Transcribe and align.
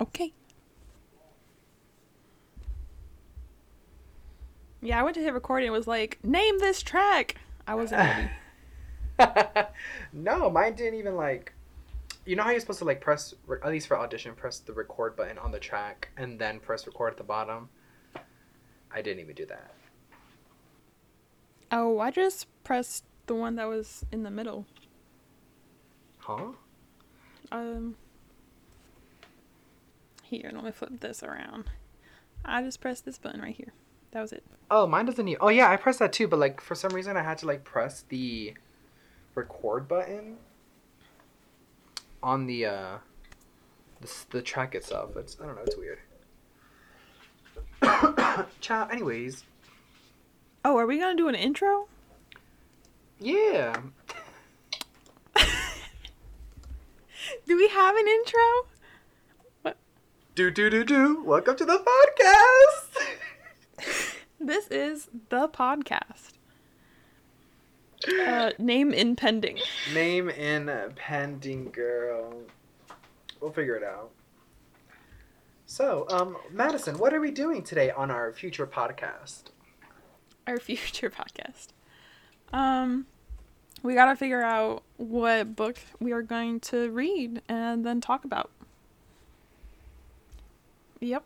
Okay. 0.00 0.32
Yeah, 4.82 4.98
I 4.98 5.02
went 5.02 5.14
to 5.16 5.22
hit 5.22 5.34
record 5.34 5.58
and 5.58 5.68
it 5.68 5.70
was 5.70 5.86
like, 5.86 6.18
name 6.24 6.58
this 6.58 6.82
track. 6.82 7.36
I 7.66 7.74
wasn't 7.74 8.00
ready. 8.00 8.30
no, 10.12 10.50
mine 10.50 10.74
didn't 10.74 10.98
even 10.98 11.16
like. 11.16 11.52
You 12.24 12.36
know 12.36 12.42
how 12.42 12.50
you're 12.50 12.60
supposed 12.60 12.78
to 12.78 12.84
like 12.84 13.00
press, 13.00 13.34
at 13.62 13.68
least 13.70 13.88
for 13.88 13.98
audition, 13.98 14.34
press 14.34 14.58
the 14.58 14.72
record 14.72 15.16
button 15.16 15.38
on 15.38 15.52
the 15.52 15.58
track 15.58 16.10
and 16.16 16.38
then 16.38 16.60
press 16.60 16.86
record 16.86 17.12
at 17.12 17.16
the 17.18 17.24
bottom. 17.24 17.68
I 18.92 19.02
didn't 19.02 19.20
even 19.20 19.34
do 19.34 19.46
that. 19.46 19.74
oh, 21.72 21.98
I 22.00 22.10
just 22.10 22.46
pressed 22.64 23.04
the 23.26 23.34
one 23.34 23.56
that 23.56 23.68
was 23.68 24.04
in 24.10 24.22
the 24.22 24.30
middle. 24.30 24.66
Huh? 26.18 26.52
Um. 27.52 27.96
Here, 30.30 30.50
let 30.54 30.62
me 30.62 30.70
flip 30.70 31.00
this 31.00 31.24
around. 31.24 31.64
I 32.44 32.62
just 32.62 32.80
pressed 32.80 33.04
this 33.04 33.18
button 33.18 33.40
right 33.42 33.54
here. 33.56 33.72
That 34.12 34.20
was 34.22 34.32
it. 34.32 34.44
Oh, 34.70 34.86
mine 34.86 35.06
doesn't 35.06 35.24
need. 35.24 35.38
Oh 35.40 35.48
yeah, 35.48 35.68
I 35.68 35.76
pressed 35.76 35.98
that 35.98 36.12
too, 36.12 36.28
but 36.28 36.38
like 36.38 36.60
for 36.60 36.76
some 36.76 36.92
reason 36.92 37.16
I 37.16 37.22
had 37.22 37.38
to 37.38 37.46
like 37.46 37.64
press 37.64 38.04
the 38.08 38.54
record 39.34 39.88
button 39.88 40.36
on 42.22 42.46
the 42.46 42.66
uh 42.66 42.98
the, 44.00 44.12
the 44.30 44.40
track 44.42 44.76
itself. 44.76 45.16
It's 45.16 45.36
I 45.42 45.46
don't 45.46 45.56
know, 45.56 45.62
it's 45.62 45.76
weird. 45.76 45.98
Ciao. 48.60 48.86
Anyways, 48.88 49.42
Oh, 50.64 50.76
are 50.78 50.86
we 50.86 50.98
gonna 50.98 51.16
do 51.16 51.26
an 51.28 51.34
intro? 51.34 51.88
yeah. 53.18 53.74
Do 57.46 57.56
we 57.56 57.68
have 57.68 57.96
an 57.96 58.06
intro? 58.08 58.40
Do 60.34 60.50
do 60.50 60.70
do 60.70 60.84
do. 60.84 61.22
Welcome 61.24 61.56
to 61.56 61.64
the 61.64 61.78
podcast. 61.78 62.96
This 64.42 64.68
is 64.68 65.08
the 65.28 65.48
podcast. 65.48 66.32
Uh, 68.08 68.52
name 68.58 68.92
impending. 68.92 69.58
Name 69.92 70.30
in 70.30 70.70
pending, 70.96 71.70
girl. 71.72 72.32
We'll 73.40 73.52
figure 73.52 73.76
it 73.76 73.82
out. 73.82 74.12
So, 75.66 76.06
um, 76.08 76.38
Madison, 76.50 76.96
what 76.96 77.12
are 77.12 77.20
we 77.20 77.30
doing 77.30 77.62
today 77.62 77.90
on 77.90 78.10
our 78.10 78.32
future 78.32 78.66
podcast? 78.66 79.50
Our 80.46 80.58
future 80.70 81.10
podcast. 81.10 81.68
Um, 82.52 83.06
we 83.82 83.92
gotta 83.94 84.16
figure 84.16 84.42
out 84.42 84.84
what 84.96 85.54
book 85.54 85.76
we 85.98 86.12
are 86.12 86.22
going 86.22 86.60
to 86.60 86.90
read 86.90 87.42
and 87.46 87.84
then 87.84 88.00
talk 88.00 88.24
about. 88.24 88.50
Yep. 91.00 91.24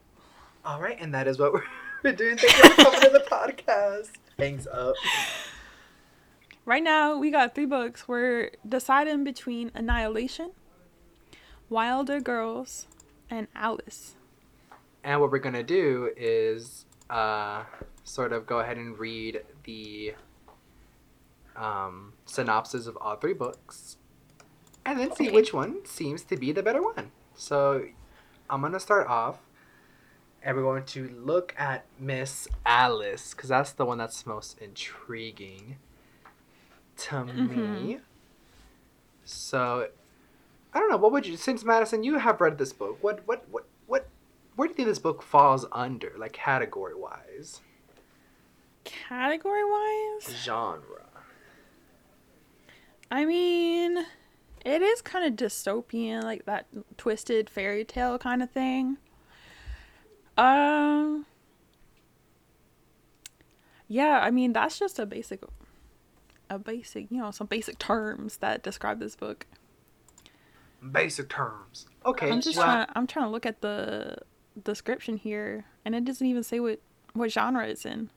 All 0.65 0.81
right, 0.81 0.97
and 1.01 1.13
that 1.15 1.27
is 1.27 1.39
what 1.39 1.53
we're, 1.55 1.65
we're 2.03 2.13
doing. 2.13 2.37
Thank 2.37 2.53
you 2.53 2.71
for 2.71 2.83
coming 2.85 3.01
to 3.01 3.11
the 3.11 3.25
podcast. 3.31 4.11
Hangs 4.39 4.67
up. 4.67 4.95
Right 6.65 6.83
now, 6.83 7.19
we 7.19 7.31
got 7.31 7.55
three 7.55 7.67
books. 7.67 8.09
We're 8.09 8.53
deciding 8.67 9.25
between 9.25 9.71
Annihilation, 9.75 10.53
Wilder 11.69 12.21
Girls, 12.21 12.87
and 13.29 13.49
Alice. 13.55 14.15
And 15.03 15.21
what 15.21 15.31
we're 15.31 15.39
gonna 15.39 15.63
do 15.63 16.11
is 16.17 16.87
uh, 17.11 17.65
sort 18.05 18.33
of 18.33 18.47
go 18.47 18.61
ahead 18.61 18.79
and 18.79 18.99
read 18.99 19.43
the 19.65 20.15
um, 21.57 22.15
synopsis 22.25 22.87
of 22.87 22.97
all 22.99 23.17
three 23.17 23.35
books, 23.35 23.99
and 24.87 24.99
then 24.99 25.15
see 25.15 25.31
which 25.31 25.53
one 25.53 25.85
seems 25.85 26.23
to 26.25 26.37
be 26.37 26.53
the 26.53 26.63
better 26.63 26.83
one. 26.83 27.11
So 27.35 27.85
I'm 28.49 28.63
gonna 28.63 28.81
start 28.81 29.07
off, 29.09 29.41
and 30.45 30.57
we're 30.57 30.63
going 30.63 30.85
to 30.85 31.09
look 31.25 31.55
at 31.59 31.87
Miss 31.99 32.47
Alice 32.67 33.33
because 33.33 33.49
that's 33.49 33.73
the 33.73 33.87
one 33.87 33.97
that's 33.97 34.27
most 34.27 34.59
intriguing 34.61 35.79
to 36.99 37.15
mm-hmm. 37.15 37.87
me. 37.87 37.99
So 39.25 39.89
I 40.75 40.79
don't 40.79 40.91
know. 40.91 40.99
What 40.99 41.13
would 41.13 41.27
you, 41.27 41.37
since 41.37 41.65
Madison, 41.65 42.05
you 42.05 42.19
have 42.19 42.41
read 42.41 42.59
this 42.59 42.73
book. 42.73 42.99
What, 43.01 43.23
what, 43.27 43.45
what, 43.51 43.65
what, 43.87 44.07
where 44.55 44.69
do 44.69 44.73
you 44.73 44.77
think 44.77 44.89
this 44.89 44.99
book 44.99 45.23
falls 45.23 45.65
under, 45.73 46.13
like 46.19 46.33
category 46.33 46.95
wise, 46.95 47.61
Category 48.85 49.65
wise, 49.65 50.35
genre? 50.45 51.07
I 53.11 53.25
mean, 53.25 54.05
it 54.65 54.83
is 54.83 55.01
kind 55.01 55.25
of 55.25 55.35
dystopian, 55.35 56.23
like 56.23 56.45
that 56.45 56.67
twisted 56.99 57.49
fairy 57.49 57.85
tale 57.85 58.19
kind 58.19 58.43
of 58.43 58.51
thing. 58.51 58.99
Um, 60.37 61.27
yeah, 63.89 64.21
I 64.23 64.31
mean 64.31 64.53
that's 64.53 64.79
just 64.79 64.99
a 64.99 65.07
basic, 65.07 65.43
a 66.51 66.59
basic, 66.59 67.11
you 67.11 67.19
know, 67.19 67.31
some 67.31 67.47
basic 67.47 67.79
terms 67.79 68.39
that 68.39 68.63
describe 68.63 68.99
this 68.99 69.17
book. 69.17 69.47
Basic 70.93 71.29
terms. 71.29 71.87
Okay. 72.05 72.31
I'm 72.31 72.41
just 72.41 72.59
well, 72.59 72.67
trying. 72.67 72.87
I'm 72.95 73.07
trying 73.07 73.27
to 73.27 73.31
look 73.31 73.47
at 73.47 73.61
the 73.61 74.17
description 74.63 75.17
here, 75.17 75.65
and 75.85 75.95
it 75.95 76.05
doesn't 76.05 76.27
even 76.27 76.43
say 76.43 76.61
what 76.61 76.81
what 77.13 77.31
genre 77.31 77.67
it's 77.67 77.87
in. 77.87 78.11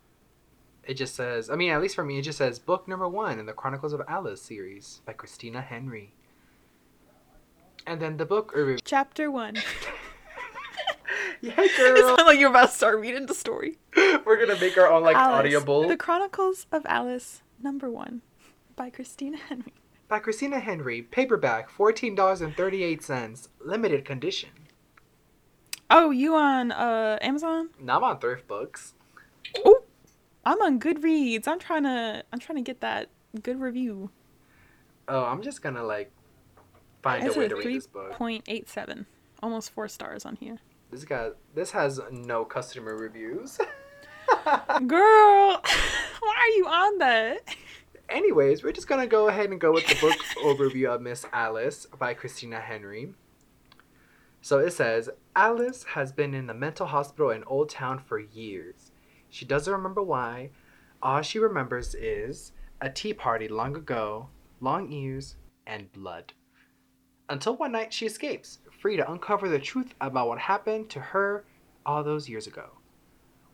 It 0.84 0.96
just 0.96 1.16
says. 1.16 1.50
I 1.50 1.56
mean, 1.56 1.72
at 1.72 1.82
least 1.82 1.96
for 1.96 2.04
me, 2.04 2.20
it 2.20 2.24
just 2.24 2.38
says 2.38 2.60
book 2.60 2.88
number 2.88 3.08
one 3.08 3.40
in 3.40 3.46
the 3.46 3.54
Chronicles 3.54 3.94
of 3.94 4.02
Alice 4.08 4.42
series 4.42 5.02
by 5.06 5.14
Christina 5.14 5.62
Henry. 5.62 6.14
And 7.86 8.02
then 8.02 8.18
the 8.18 8.26
book. 8.26 8.54
Er, 8.56 8.78
Chapter 8.84 9.30
one. 9.32 9.58
yeah, 11.42 11.54
it 11.58 11.78
girl. 11.78 12.16
sounds 12.16 12.24
like 12.28 12.40
you're 12.40 12.50
about 12.50 12.70
to 12.70 12.76
start 12.76 13.00
reading 13.00 13.26
the 13.26 13.34
story. 13.34 13.78
We're 13.96 14.38
gonna 14.44 14.60
make 14.60 14.78
our 14.78 14.92
own 14.92 15.04
like 15.04 15.16
Alice, 15.16 15.54
audible 15.54 15.88
The 15.88 15.98
Chronicles 15.98 16.66
of 16.72 16.86
Alice, 16.86 17.42
number 17.62 17.90
one, 17.90 18.22
by 18.76 18.90
Christina 18.90 19.38
Henry. 19.38 19.74
by 20.08 20.20
Christina 20.20 20.60
Henry. 20.60 21.02
Paperback, 21.02 21.70
fourteen 21.70 22.16
dollars 22.16 22.42
and 22.42 22.56
thirty 22.56 22.84
eight 22.84 23.04
cents. 23.04 23.50
Limited 23.60 24.06
condition. 24.06 24.50
Oh, 25.90 26.10
you 26.12 26.36
on 26.36 26.72
uh 26.72 27.18
Amazon? 27.22 27.70
Now 27.80 27.98
I'm 27.98 28.04
on 28.04 28.20
thrift 28.20 28.48
books. 28.48 28.94
Oh, 29.66 29.84
I'm 30.46 30.62
on 30.62 30.80
Goodreads. 30.80 31.48
I'm 31.48 31.60
trying 31.60 31.84
to. 31.84 32.24
I'm 32.34 32.40
trying 32.40 32.58
to 32.58 32.62
get 32.62 32.82
that 32.82 33.10
good 33.44 33.60
review. 33.60 34.10
Oh, 35.08 35.24
I'm 35.24 35.42
just 35.42 35.62
gonna 35.62 35.84
like 35.84 36.12
find 37.02 37.26
It's 37.26 37.36
a 37.36 37.40
way 37.40 37.46
a 37.46 37.50
to 37.50 37.56
read 37.56 37.78
this 37.78 37.88
book. 37.88 38.12
point 38.12 38.44
eight 38.48 38.68
seven, 38.68 39.06
almost 39.42 39.72
four 39.72 39.88
stars 39.88 40.26
on 40.26 40.36
here. 40.36 40.58
This 40.90 41.04
guy, 41.04 41.32
this 41.54 41.72
has 41.72 42.00
no 42.12 42.46
customer 42.46 42.96
reviews. 42.96 43.58
Girl, 44.88 45.62
why 46.22 46.36
are 46.38 46.56
you 46.56 46.66
on 46.66 46.98
that? 47.00 47.40
Anyways, 48.10 48.64
we're 48.64 48.72
just 48.72 48.88
gonna 48.88 49.06
go 49.06 49.28
ahead 49.28 49.50
and 49.50 49.60
go 49.60 49.74
with 49.74 49.86
the 49.86 49.96
book 50.00 50.18
overview 50.44 50.94
of 50.94 51.02
Miss 51.02 51.26
Alice 51.34 51.88
by 52.00 52.14
Christina 52.14 52.62
Henry. 52.62 53.14
So 54.42 54.60
it 54.60 54.72
says 54.72 55.10
Alice 55.36 55.84
has 55.94 56.14
been 56.14 56.34
in 56.34 56.48
the 56.48 56.54
mental 56.54 56.88
hospital 56.88 57.32
in 57.32 57.44
Old 57.44 57.70
Town 57.70 58.00
for 58.00 58.20
years. 58.20 58.92
She 59.30 59.44
doesn't 59.44 59.74
remember 59.74 60.02
why. 60.02 60.52
All 61.02 61.22
she 61.22 61.38
remembers 61.38 61.96
is 61.96 62.54
a 62.80 62.90
tea 62.90 63.14
party 63.14 63.50
long 63.50 63.76
ago, 63.76 64.30
long 64.62 64.90
ears, 64.92 65.36
and 65.66 65.92
blood. 65.92 66.32
Until 67.30 67.56
one 67.56 67.72
night 67.72 67.94
she 67.94 68.06
escapes, 68.06 68.60
free 68.80 68.98
to 68.98 69.12
uncover 69.12 69.50
the 69.50 69.60
truth 69.60 69.94
about 70.00 70.28
what 70.28 70.40
happened 70.40 70.90
to 70.92 71.00
her 71.00 71.44
all 71.86 72.04
those 72.04 72.30
years 72.30 72.48
ago. 72.48 72.70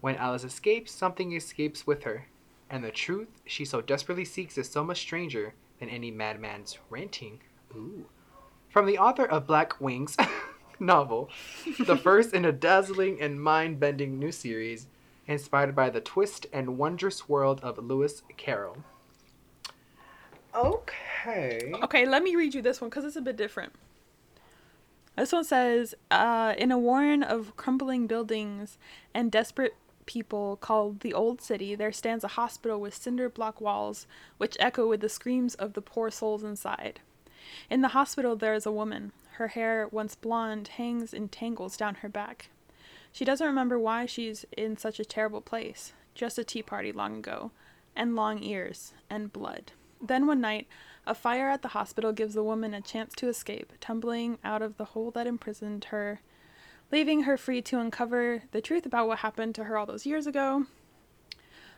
When 0.02 0.16
Alice 0.16 0.44
escapes, 0.44 0.92
something 0.92 1.32
escapes 1.34 1.88
with 1.88 2.04
her 2.04 2.28
and 2.74 2.84
the 2.84 2.92
truth 2.92 3.28
she 3.46 3.66
so 3.66 3.82
desperately 3.82 4.26
seeks 4.26 4.58
is 4.58 4.68
so 4.68 4.84
much 4.84 5.00
stranger 5.00 5.54
than 5.80 5.90
any 5.90 6.10
madman's 6.10 6.80
ranting. 6.90 7.40
Ooh. 7.76 8.08
From 8.70 8.88
the 8.88 8.98
author 8.98 9.26
of 9.26 9.46
Black 9.46 9.80
Wings 9.80 10.18
novel, 10.80 11.30
the 11.86 11.96
first 12.04 12.34
in 12.34 12.46
a 12.46 12.52
dazzling 12.52 13.22
and 13.22 13.40
mind 13.40 13.80
bending 13.80 14.18
new 14.18 14.32
series, 14.32 14.88
inspired 15.28 15.76
by 15.76 15.92
the 15.92 16.02
twist 16.02 16.48
and 16.52 16.80
wondrous 16.80 17.30
world 17.30 17.60
of 17.62 17.78
Lewis 17.78 18.24
Carroll. 18.38 18.84
Okay. 20.56 21.72
Okay, 21.84 22.06
let 22.06 22.24
me 22.24 22.36
read 22.36 22.54
you 22.54 22.62
this 22.62 22.80
one 22.80 22.90
because 22.90 23.06
it's 23.06 23.16
a 23.16 23.22
bit 23.22 23.38
different. 23.38 23.74
This 25.18 25.32
one 25.32 25.44
says, 25.44 25.94
uh, 26.10 26.54
in 26.58 26.72
a 26.72 26.78
warren 26.78 27.22
of 27.22 27.56
crumbling 27.56 28.08
buildings 28.08 28.78
and 29.14 29.32
desperate 29.32 29.76
people 30.06 30.58
called 30.58 31.02
the 31.02 31.14
Old 31.14 31.42
City, 31.42 31.76
there 31.76 31.92
stands 31.92 32.24
a 32.24 32.30
hospital 32.30 32.82
with 32.82 32.96
cinder 32.96 33.30
block 33.30 33.62
walls 33.62 34.08
which 34.38 34.58
echo 34.60 34.88
with 34.88 35.02
the 35.02 35.10
screams 35.10 35.56
of 35.56 35.74
the 35.74 35.82
poor 35.82 36.10
souls 36.10 36.44
inside. 36.44 37.00
In 37.70 37.82
the 37.82 37.90
hospital, 37.90 38.36
there 38.36 38.54
is 38.54 38.66
a 38.66 38.72
woman. 38.72 39.12
Her 39.34 39.50
hair, 39.50 39.88
once 39.92 40.16
blonde, 40.16 40.70
hangs 40.70 41.14
in 41.14 41.30
tangles 41.30 41.78
down 41.78 41.96
her 41.96 42.10
back. 42.10 42.50
She 43.12 43.26
doesn't 43.26 43.46
remember 43.46 43.78
why 43.78 44.08
she's 44.08 44.46
in 44.58 44.78
such 44.78 45.00
a 45.00 45.06
terrible 45.06 45.42
place. 45.42 45.94
Just 46.16 46.40
a 46.40 46.44
tea 46.44 46.64
party 46.64 46.92
long 46.92 47.18
ago, 47.18 47.52
and 47.96 48.16
long 48.16 48.42
ears, 48.42 48.94
and 49.10 49.32
blood. 49.32 49.72
Then 50.06 50.28
one 50.28 50.42
night, 50.42 50.68
a 51.08 51.16
fire 51.16 51.50
at 51.50 51.62
the 51.62 51.70
hospital 51.70 52.12
gives 52.12 52.34
the 52.34 52.44
woman 52.44 52.74
a 52.74 52.82
chance 52.82 53.16
to 53.16 53.30
escape, 53.30 53.72
tumbling 53.80 54.38
out 54.44 54.62
of 54.62 54.76
the 54.76 54.86
hole 54.86 55.12
that 55.12 55.28
imprisoned 55.28 55.86
her. 55.86 56.20
leaving 56.92 57.24
her 57.24 57.38
free 57.38 57.60
to 57.60 57.80
uncover 57.80 58.44
the 58.52 58.62
truth 58.62 58.86
about 58.86 59.08
what 59.08 59.20
happened 59.20 59.56
to 59.56 59.64
her 59.64 59.78
all 59.78 59.86
those 59.86 60.06
years 60.06 60.28
ago. 60.28 60.68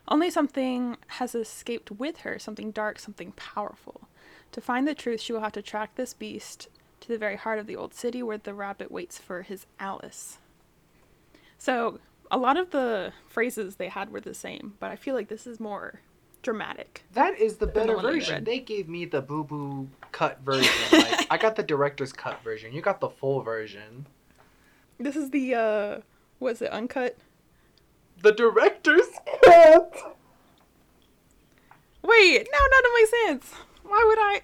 Only 0.07 0.29
something 0.29 0.97
has 1.07 1.33
escaped 1.33 1.89
with 1.89 2.19
her, 2.19 2.37
something 2.37 2.71
dark, 2.71 2.99
something 2.99 3.31
powerful. 3.33 4.09
To 4.51 4.59
find 4.59 4.87
the 4.87 4.93
truth, 4.93 5.21
she 5.21 5.31
will 5.31 5.39
have 5.39 5.53
to 5.53 5.61
track 5.61 5.95
this 5.95 6.13
beast 6.13 6.67
to 6.99 7.07
the 7.07 7.17
very 7.17 7.37
heart 7.37 7.59
of 7.59 7.67
the 7.67 7.75
old 7.75 7.93
city 7.93 8.21
where 8.21 8.37
the 8.37 8.53
rabbit 8.53 8.91
waits 8.91 9.17
for 9.17 9.43
his 9.43 9.65
Alice. 9.79 10.39
So, 11.57 11.99
a 12.29 12.37
lot 12.37 12.57
of 12.57 12.71
the 12.71 13.13
phrases 13.27 13.75
they 13.75 13.89
had 13.89 14.11
were 14.11 14.19
the 14.19 14.33
same, 14.33 14.73
but 14.79 14.91
I 14.91 14.95
feel 14.95 15.15
like 15.15 15.29
this 15.29 15.47
is 15.47 15.59
more 15.59 16.01
dramatic. 16.45 17.03
That 17.13 17.37
is 17.37 17.57
the 17.57 17.65
the 17.65 17.73
better 17.73 17.95
one 17.95 18.05
that 18.05 18.13
you 18.13 18.19
version. 18.19 18.45
They 18.45 18.59
gave 18.59 18.87
me 18.87 19.03
the 19.03 19.21
boo 19.21 19.43
boo 19.43 19.89
cut 20.13 20.39
version. 20.45 20.71
Like 20.93 21.27
I 21.31 21.37
got 21.37 21.57
the 21.57 21.63
director's 21.63 22.13
cut 22.13 22.41
version. 22.43 22.71
You 22.71 22.81
got 22.81 23.01
the 23.01 23.09
full 23.09 23.41
version. 23.41 24.07
This 24.97 25.17
is 25.17 25.31
the 25.31 25.55
uh 25.55 25.99
was 26.39 26.61
it 26.61 26.71
uncut? 26.71 27.17
The 28.21 28.31
director's 28.31 29.07
cut. 29.43 30.17
Wait, 32.03 32.47
now 32.51 32.59
none 32.71 32.85
of 32.85 32.91
makes 32.93 33.11
sense. 33.25 33.51
Why 33.83 34.03
would 34.07 34.19
I 34.19 34.41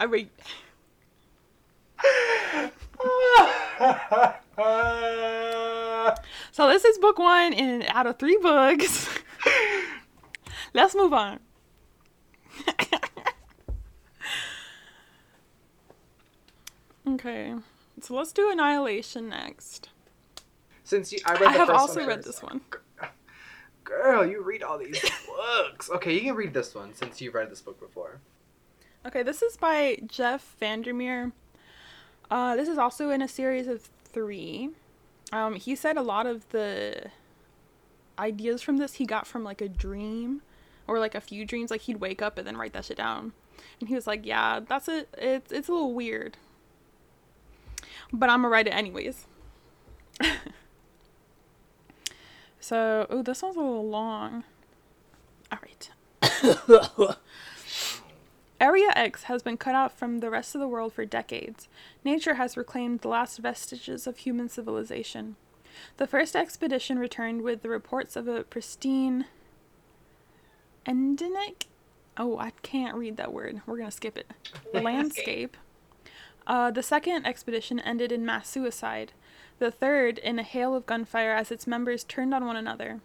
I 0.00 0.06
wait. 0.06 0.30
So 6.52 6.68
this 6.68 6.84
is 6.84 6.98
book 6.98 7.18
one 7.18 7.54
in 7.54 7.84
out 7.84 8.06
of 8.06 8.18
three 8.18 8.36
books. 8.36 9.08
Let's 10.72 10.94
move 10.94 11.12
on. 11.12 11.40
okay. 17.08 17.54
So 18.00 18.14
let's 18.14 18.32
do 18.32 18.50
Annihilation 18.50 19.28
next. 19.28 19.90
Since 20.84 21.12
you, 21.12 21.18
I 21.26 21.32
read 21.32 21.40
the 21.40 21.46
I 21.46 21.52
have 21.52 21.70
also 21.70 22.06
read 22.06 22.24
this 22.24 22.42
one. 22.42 22.60
Girl, 23.84 24.24
you 24.24 24.42
read 24.42 24.62
all 24.62 24.78
these 24.78 25.00
books. 25.26 25.90
Okay, 25.90 26.14
you 26.14 26.20
can 26.20 26.34
read 26.34 26.54
this 26.54 26.74
one 26.74 26.94
since 26.94 27.20
you've 27.20 27.34
read 27.34 27.50
this 27.50 27.60
book 27.60 27.78
before. 27.80 28.20
Okay, 29.06 29.22
this 29.22 29.42
is 29.42 29.56
by 29.56 29.98
Jeff 30.06 30.56
Vandermeer. 30.60 31.32
Uh, 32.30 32.54
this 32.54 32.68
is 32.68 32.78
also 32.78 33.10
in 33.10 33.22
a 33.22 33.28
series 33.28 33.66
of 33.66 33.88
three. 34.04 34.70
Um, 35.32 35.54
he 35.54 35.74
said 35.74 35.96
a 35.96 36.02
lot 36.02 36.26
of 36.26 36.48
the 36.50 37.10
ideas 38.18 38.62
from 38.62 38.76
this 38.76 38.94
he 38.94 39.06
got 39.06 39.26
from 39.26 39.42
like 39.42 39.60
a 39.60 39.68
dream 39.68 40.42
or 40.90 40.98
like 40.98 41.14
a 41.14 41.20
few 41.20 41.44
dreams. 41.44 41.70
Like 41.70 41.82
he'd 41.82 42.00
wake 42.00 42.20
up 42.20 42.36
and 42.36 42.44
then 42.46 42.56
write 42.56 42.72
that 42.72 42.84
shit 42.84 42.96
down. 42.96 43.32
And 43.78 43.88
he 43.88 43.94
was 43.94 44.08
like, 44.08 44.26
"Yeah, 44.26 44.60
that's 44.60 44.88
it. 44.88 45.08
It's 45.16 45.52
it's 45.52 45.68
a 45.68 45.72
little 45.72 45.94
weird, 45.94 46.36
but 48.12 48.28
I'm 48.28 48.40
gonna 48.40 48.48
write 48.48 48.66
it 48.66 48.70
anyways." 48.70 49.26
so, 52.60 53.06
oh, 53.08 53.22
this 53.22 53.40
one's 53.40 53.56
a 53.56 53.60
little 53.60 53.88
long. 53.88 54.42
All 55.52 55.58
right. 55.62 55.90
Area 58.60 58.92
X 58.94 59.22
has 59.24 59.42
been 59.42 59.56
cut 59.56 59.74
off 59.74 59.96
from 59.96 60.18
the 60.18 60.28
rest 60.28 60.54
of 60.54 60.60
the 60.60 60.68
world 60.68 60.92
for 60.92 61.06
decades. 61.06 61.68
Nature 62.04 62.34
has 62.34 62.56
reclaimed 62.56 63.00
the 63.00 63.08
last 63.08 63.38
vestiges 63.38 64.06
of 64.06 64.18
human 64.18 64.48
civilization. 64.48 65.36
The 65.96 66.06
first 66.06 66.36
expedition 66.36 66.98
returned 66.98 67.42
with 67.42 67.62
the 67.62 67.70
reports 67.70 68.16
of 68.16 68.28
a 68.28 68.42
pristine 68.42 69.26
endemic. 70.90 71.66
Oh, 72.16 72.36
I 72.38 72.50
can't 72.62 72.96
read 72.96 73.16
that 73.16 73.32
word. 73.32 73.62
We're 73.64 73.78
gonna 73.78 73.90
skip 73.92 74.18
it. 74.18 74.30
Landscape. 74.74 75.56
Uh, 76.46 76.70
the 76.70 76.82
second 76.82 77.24
expedition 77.26 77.78
ended 77.78 78.10
in 78.10 78.26
mass 78.26 78.48
suicide. 78.48 79.12
The 79.60 79.70
third 79.70 80.18
in 80.18 80.38
a 80.38 80.42
hail 80.42 80.74
of 80.74 80.86
gunfire 80.86 81.32
as 81.32 81.50
its 81.52 81.66
members 81.66 82.02
turned 82.02 82.34
on 82.34 82.44
one 82.44 82.56
another. 82.56 83.00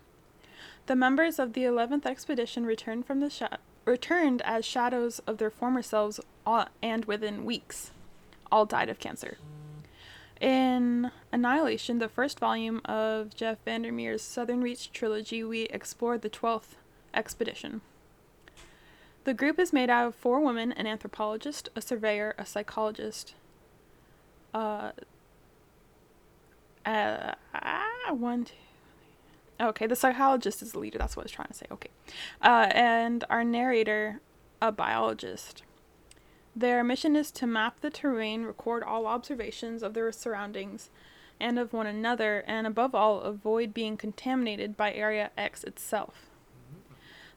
The 0.88 0.96
members 0.96 1.38
of 1.38 1.54
the 1.54 1.64
11th 1.64 2.06
expedition 2.06 2.66
returned 2.66 3.06
from 3.06 3.20
the 3.20 3.30
sha- 3.30 3.58
returned 3.86 4.42
as 4.44 4.66
shadows 4.66 5.20
of 5.28 5.38
their 5.38 5.50
former 5.52 5.82
selves 5.84 6.20
all- 6.46 6.68
and 6.82 7.06
within 7.06 7.46
weeks 7.46 7.92
all 8.52 8.66
died 8.66 8.90
of 8.90 9.00
cancer. 9.00 9.38
In 10.42 11.12
Annihilation, 11.32 12.00
the 12.00 12.10
first 12.10 12.40
volume 12.40 12.82
of 12.86 13.36
Jeff 13.36 13.58
Vandermeer's 13.64 14.22
Southern 14.22 14.62
Reach 14.62 14.92
trilogy, 14.92 15.44
we 15.44 15.64
explored 15.64 16.22
the 16.24 16.30
12th 16.30 16.76
expedition. 17.16 17.82
The 19.24 19.34
group 19.34 19.58
is 19.58 19.74
made 19.74 19.90
out 19.90 20.08
of 20.08 20.16
four 20.16 20.40
women 20.40 20.72
an 20.74 20.86
anthropologist, 20.86 21.70
a 21.76 21.82
surveyor, 21.82 22.36
a 22.38 22.46
psychologist, 22.46 23.34
uh, 24.54 24.92
uh, 26.86 27.34
ah, 27.54 28.14
one, 28.14 28.46
two, 28.46 28.54
Okay, 29.60 29.88
the 29.88 29.96
psychologist 29.96 30.62
is 30.62 30.74
the 30.74 30.80
leader. 30.80 30.98
That's 30.98 31.16
what 31.16 31.24
I 31.24 31.26
was 31.26 31.32
trying 31.32 31.48
to 31.48 31.54
say. 31.54 31.66
Okay. 31.72 31.90
Uh, 32.42 32.68
and 32.72 33.24
our 33.30 33.44
narrator, 33.44 34.20
a 34.62 34.72
biologist. 34.72 35.64
Their 36.56 36.84
mission 36.84 37.16
is 37.16 37.32
to 37.32 37.48
map 37.48 37.82
the 37.82 37.90
terrain, 37.90 38.44
record 38.44 38.84
all 38.84 39.08
observations 39.08 39.84
of 39.84 39.94
their 39.94 40.12
surroundings 40.12 40.90
and 41.40 41.60
of 41.60 41.74
one 41.74 41.88
another, 41.88 42.44
and 42.48 42.66
above 42.66 42.96
all, 42.96 43.22
avoid 43.22 43.74
being 43.74 43.98
contaminated 43.98 44.78
by 44.78 44.94
Area 44.94 45.32
X 45.38 45.64
itself. 45.64 46.30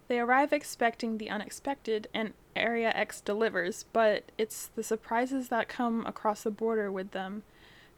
They 0.09 0.19
arrive 0.19 0.53
expecting 0.53 1.19
the 1.19 1.31
unexpected, 1.31 2.09
and 2.13 2.33
Area 2.57 2.91
X 2.95 3.21
delivers, 3.21 3.85
but 3.93 4.25
it's 4.37 4.71
the 4.75 4.83
surprises 4.83 5.49
that 5.49 5.69
come 5.69 6.05
across 6.07 6.43
the 6.43 6.51
border 6.51 6.91
with 6.91 7.13
them 7.13 7.45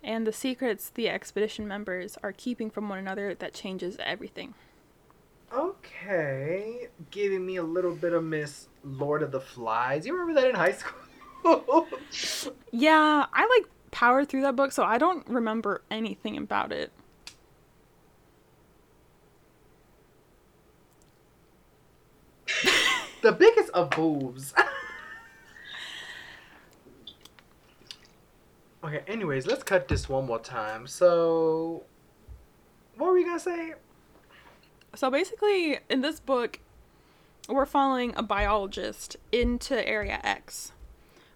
and 0.02 0.26
the 0.26 0.32
secrets 0.32 0.90
the 0.90 1.08
expedition 1.08 1.68
members 1.68 2.16
are 2.22 2.32
keeping 2.32 2.70
from 2.70 2.88
one 2.88 2.98
another 2.98 3.34
that 3.34 3.54
changes 3.54 3.96
everything. 4.00 4.54
Okay, 5.52 6.88
giving 7.10 7.44
me 7.44 7.56
a 7.56 7.62
little 7.62 7.94
bit 7.94 8.12
of 8.12 8.22
Miss 8.24 8.68
Lord 8.84 9.22
of 9.22 9.32
the 9.32 9.40
Flies. 9.40 10.06
You 10.06 10.12
remember 10.16 10.40
that 10.40 10.48
in 10.48 10.54
high 10.54 10.72
school? 11.42 11.86
Yeah, 12.70 13.26
I 13.32 13.46
like 13.58 13.70
powered 13.90 14.28
through 14.28 14.42
that 14.42 14.56
book, 14.56 14.72
so 14.72 14.84
I 14.84 14.98
don't 14.98 15.26
remember 15.26 15.82
anything 15.90 16.36
about 16.36 16.70
it. 16.70 16.92
The 23.20 23.32
biggest 23.32 23.70
of 23.70 23.90
boobs. 23.90 24.54
okay, 28.84 29.02
anyways, 29.06 29.46
let's 29.46 29.62
cut 29.62 29.88
this 29.88 30.08
one 30.08 30.26
more 30.26 30.38
time. 30.38 30.86
So, 30.86 31.84
what 32.96 33.08
were 33.08 33.14
we 33.14 33.24
gonna 33.24 33.40
say? 33.40 33.74
So 34.94 35.10
basically, 35.10 35.78
in 35.88 36.00
this 36.00 36.20
book, 36.20 36.60
we're 37.48 37.66
following 37.66 38.12
a 38.16 38.22
biologist 38.22 39.16
into 39.32 39.86
Area 39.88 40.20
X 40.22 40.72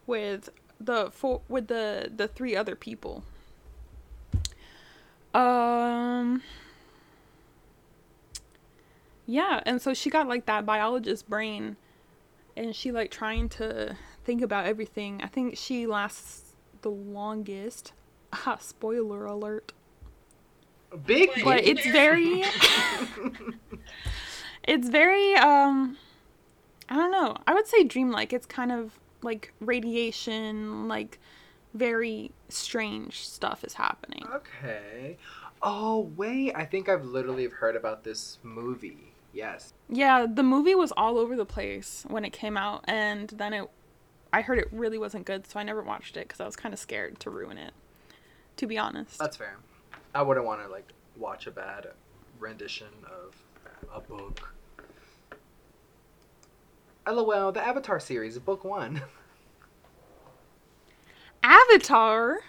with 0.07 0.51
the 0.81 1.11
four, 1.11 1.43
with 1.49 1.69
the 1.69 2.11
the 2.15 2.29
three 2.29 2.57
other 2.57 2.75
people. 2.75 3.25
Um. 5.33 6.43
Yeah, 9.27 9.61
and 9.65 9.81
so 9.81 9.95
she 9.95 10.11
got 10.11 10.29
like 10.29 10.47
that 10.47 10.67
biologist 10.67 11.29
brain, 11.29 11.77
and 12.57 12.75
she 12.75 12.93
like 12.93 13.11
trying 13.11 13.49
to 13.51 13.97
think 14.25 14.43
about 14.43 14.67
everything. 14.67 15.21
I 15.23 15.29
think 15.29 15.57
she 15.57 15.87
lasts 15.87 16.55
the 16.83 16.91
longest. 16.91 17.93
Ah, 18.47 18.59
spoiler 18.61 19.27
alert. 19.27 19.73
Big, 21.07 21.31
But 21.45 21.65
it's 21.65 21.87
very 21.87 22.43
it's 24.65 24.89
very 24.89 25.35
um 25.37 25.97
I 26.89 26.97
don't 26.97 27.13
know. 27.13 27.37
I 27.47 27.55
would 27.55 27.69
say 27.69 27.85
dreamlike. 27.85 28.33
It's 28.33 28.47
kind 28.47 28.73
of 28.73 28.99
like 29.23 29.53
radiation, 29.61 30.89
like 30.89 31.21
very 31.75 32.33
strange 32.49 33.27
stuff 33.27 33.63
is 33.63 33.75
happening. 33.75 34.25
Okay. 34.33 35.17
Oh 35.63 36.11
wait, 36.17 36.53
I 36.55 36.65
think 36.65 36.89
I've 36.89 37.05
literally 37.05 37.47
heard 37.47 37.77
about 37.77 38.05
this 38.05 38.39
movie. 38.43 39.14
Yes. 39.35 39.75
Yeah, 39.89 40.27
the 40.33 40.43
movie 40.43 40.75
was 40.75 40.93
all 40.93 41.19
over 41.19 41.37
the 41.37 41.45
place 41.45 42.05
when 42.09 42.25
it 42.25 42.33
came 42.33 42.57
out 42.57 42.85
and 42.87 43.29
then 43.31 43.53
it 43.53 43.71
I 44.33 44.41
heard 44.41 44.59
it 44.59 44.69
really 44.73 44.99
wasn't 44.99 45.27
good, 45.27 45.47
so 45.47 45.61
I 45.61 45.63
never 45.63 45.83
watched 45.83 46.17
it 46.17 46.29
cuz 46.29 46.41
I 46.41 46.47
was 46.47 46.57
kind 46.57 46.73
of 46.73 46.79
scared 46.79 47.21
to 47.21 47.31
ruin 47.31 47.59
it. 47.59 47.75
To 48.57 48.67
be 48.67 48.79
honest. 48.79 49.19
That's 49.19 49.37
fair. 49.37 49.57
I 50.15 50.23
wouldn't 50.23 50.47
want 50.47 50.63
to 50.63 50.69
like 50.69 50.89
watch 51.17 51.47
a 51.47 51.51
bad 51.51 51.89
rendition 52.39 52.89
of 53.05 53.35
a 53.93 54.01
book. 54.01 54.55
LOL, 57.07 57.53
the 57.53 57.61
Avatar 57.61 58.01
series, 58.01 58.39
book 58.39 58.65
one. 58.65 59.03
Avatar 61.45 62.41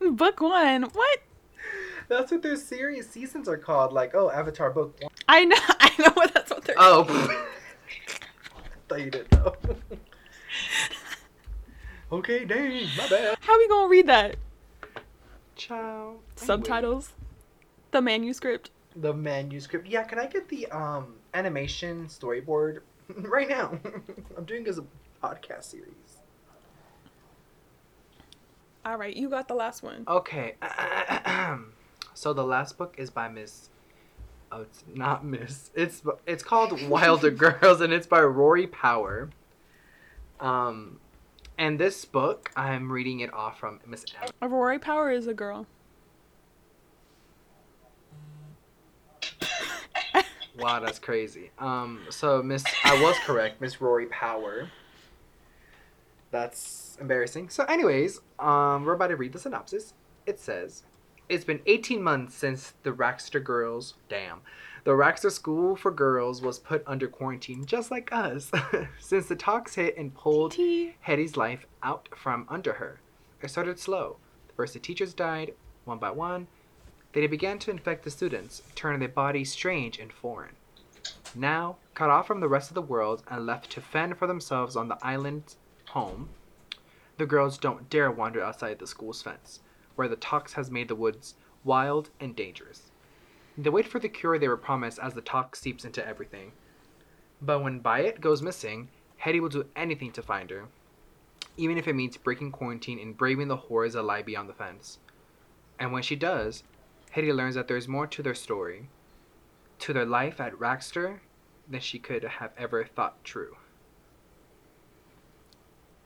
book 0.00 0.40
1. 0.40 0.82
What? 0.82 1.18
That's 2.10 2.32
what 2.32 2.42
their 2.42 2.56
series 2.56 3.08
seasons 3.08 3.48
are 3.48 3.56
called. 3.56 3.92
Like, 3.92 4.16
oh, 4.16 4.32
Avatar 4.32 4.70
book 4.70 5.00
one. 5.00 5.12
I 5.28 5.44
know 5.44 5.56
I 5.68 5.92
know 5.96 6.10
what 6.14 6.34
that's 6.34 6.50
what 6.50 6.64
they're 6.64 6.74
Oh. 6.76 7.04
thought 8.88 9.00
you 9.00 9.10
didn't 9.10 9.30
know. 9.30 9.54
okay, 12.12 12.44
dang, 12.44 12.88
my 12.98 13.08
bad. 13.08 13.38
How 13.40 13.56
we 13.56 13.68
to 13.68 13.86
read 13.88 14.08
that? 14.08 14.34
Ciao. 15.54 16.16
Subtitles. 16.34 17.12
The 17.92 18.02
manuscript. 18.02 18.72
The 18.96 19.14
manuscript. 19.14 19.86
Yeah, 19.86 20.02
can 20.02 20.18
I 20.18 20.26
get 20.26 20.48
the 20.48 20.66
um 20.66 21.14
animation 21.32 22.06
storyboard 22.06 22.80
right 23.18 23.48
now? 23.48 23.78
I'm 24.36 24.44
doing 24.46 24.64
this 24.64 24.78
as 24.78 24.84
a 24.84 25.24
podcast 25.24 25.62
series. 25.62 26.18
All 28.84 28.96
right, 28.96 29.14
you 29.14 29.30
got 29.30 29.46
the 29.46 29.54
last 29.54 29.84
one. 29.84 30.02
Okay. 30.08 30.56
so 32.20 32.34
the 32.34 32.44
last 32.44 32.76
book 32.76 32.96
is 32.98 33.08
by 33.08 33.28
Miss. 33.28 33.70
Oh, 34.52 34.60
it's 34.60 34.84
not 34.94 35.24
Miss. 35.24 35.70
It's 35.74 36.02
it's 36.26 36.42
called 36.42 36.78
Wilder 36.88 37.30
Girls, 37.30 37.80
and 37.80 37.94
it's 37.94 38.06
by 38.06 38.20
Rory 38.20 38.66
Power. 38.66 39.30
Um, 40.38 41.00
and 41.56 41.80
this 41.80 42.04
book 42.04 42.50
I'm 42.54 42.92
reading 42.92 43.20
it 43.20 43.32
off 43.32 43.58
from 43.58 43.80
Miss. 43.86 44.04
Emma. 44.20 44.32
Aurora 44.42 44.78
Power 44.78 45.10
is 45.10 45.26
a 45.26 45.34
girl. 45.34 45.66
Wow, 50.58 50.80
that's 50.80 50.98
crazy. 50.98 51.52
Um, 51.58 52.02
so 52.10 52.42
Miss, 52.42 52.62
I 52.84 53.00
was 53.00 53.16
correct, 53.24 53.62
Miss 53.62 53.80
Rory 53.80 54.04
Power. 54.06 54.68
That's 56.32 56.98
embarrassing. 57.00 57.48
So, 57.48 57.64
anyways, 57.64 58.20
um, 58.38 58.84
we're 58.84 58.92
about 58.92 59.06
to 59.06 59.16
read 59.16 59.32
the 59.32 59.38
synopsis. 59.38 59.94
It 60.26 60.38
says, 60.38 60.82
"It's 61.30 61.44
been 61.44 61.62
18 61.64 62.02
months 62.02 62.34
since 62.34 62.74
the 62.82 62.90
Raxter 62.90 63.42
girls, 63.42 63.94
damn, 64.08 64.40
the 64.82 64.90
Raxter 64.90 65.30
School 65.30 65.76
for 65.76 65.92
Girls 65.92 66.42
was 66.42 66.58
put 66.58 66.82
under 66.86 67.06
quarantine, 67.06 67.66
just 67.66 67.90
like 67.90 68.12
us. 68.12 68.50
since 68.98 69.28
the 69.28 69.36
tox 69.36 69.76
hit 69.76 69.96
and 69.96 70.12
pulled. 70.12 70.56
Hetty's 71.00 71.36
life 71.36 71.66
out 71.84 72.08
from 72.16 72.46
under 72.48 72.72
her. 72.72 73.00
It 73.40 73.48
started 73.48 73.78
slow. 73.78 74.16
First, 74.56 74.72
the 74.74 74.80
teachers 74.80 75.14
died, 75.14 75.54
one 75.84 75.98
by 75.98 76.10
one. 76.10 76.48
Then 77.12 77.22
it 77.22 77.30
began 77.30 77.60
to 77.60 77.70
infect 77.70 78.02
the 78.02 78.10
students, 78.10 78.62
turning 78.74 78.98
their 78.98 79.08
bodies 79.08 79.52
strange 79.52 80.00
and 80.00 80.12
foreign. 80.12 80.56
Now, 81.34 81.76
cut 81.94 82.10
off 82.10 82.26
from 82.26 82.40
the 82.40 82.48
rest 82.48 82.70
of 82.70 82.74
the 82.74 82.82
world 82.82 83.22
and 83.28 83.46
left 83.46 83.70
to 83.70 83.80
fend 83.80 84.18
for 84.18 84.26
themselves 84.26 84.74
on 84.74 84.88
the 84.88 84.98
island 85.00 85.54
home, 85.90 86.30
the 87.18 87.26
girls 87.26 87.58
don't 87.58 87.90
dare 87.90 88.10
wander 88.10 88.42
outside 88.42 88.78
the 88.78 88.86
school's 88.86 89.22
fence, 89.22 89.60
where 89.94 90.08
the 90.08 90.16
tox 90.16 90.52
has 90.54 90.70
made 90.70 90.88
the 90.88 90.94
woods 90.94 91.34
wild 91.64 92.10
and 92.20 92.34
dangerous. 92.34 92.90
They 93.58 93.70
wait 93.70 93.86
for 93.86 93.98
the 93.98 94.08
cure 94.08 94.38
they 94.38 94.48
were 94.48 94.56
promised 94.56 94.98
as 94.98 95.14
the 95.14 95.20
tox 95.20 95.60
seeps 95.60 95.84
into 95.84 96.06
everything. 96.06 96.52
But 97.42 97.62
when 97.62 97.80
Byatt 97.80 98.20
goes 98.20 98.42
missing, 98.42 98.88
Hetty 99.18 99.40
will 99.40 99.48
do 99.48 99.66
anything 99.76 100.12
to 100.12 100.22
find 100.22 100.50
her, 100.50 100.66
even 101.56 101.76
if 101.76 101.86
it 101.88 101.94
means 101.94 102.16
breaking 102.16 102.52
quarantine 102.52 102.98
and 102.98 103.16
braving 103.16 103.48
the 103.48 103.56
horrors 103.56 103.92
that 103.92 104.02
lie 104.02 104.22
beyond 104.22 104.48
the 104.48 104.54
fence. 104.54 104.98
And 105.78 105.92
when 105.92 106.02
she 106.02 106.16
does, 106.16 106.62
Hetty 107.10 107.32
learns 107.32 107.54
that 107.54 107.68
there's 107.68 107.88
more 107.88 108.06
to 108.06 108.22
their 108.22 108.34
story, 108.34 108.88
to 109.80 109.92
their 109.92 110.06
life 110.06 110.40
at 110.40 110.54
Raxter, 110.54 111.20
than 111.68 111.80
she 111.80 111.98
could 111.98 112.24
have 112.24 112.52
ever 112.56 112.84
thought 112.84 113.22
true. 113.24 113.56